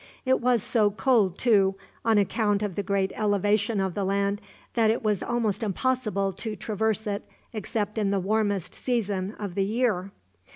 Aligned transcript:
It 0.25 0.41
was 0.41 0.63
so 0.63 0.89
cold, 0.89 1.37
too, 1.37 1.75
on 2.03 2.17
account 2.17 2.63
of 2.63 2.73
the 2.75 2.81
great 2.81 3.11
elevation 3.13 3.79
of 3.79 3.93
the 3.93 4.03
land, 4.03 4.41
that 4.73 4.89
it 4.89 5.03
was 5.03 5.21
almost 5.21 5.61
impossible 5.61 6.33
to 6.33 6.55
traverse 6.55 7.05
it 7.05 7.23
except 7.53 7.99
in 7.99 8.09
the 8.09 8.19
warmest 8.19 8.73
season 8.73 9.35
of 9.37 9.53
the 9.53 9.63
year. 9.63 10.09